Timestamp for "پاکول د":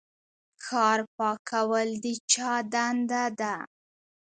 1.17-2.05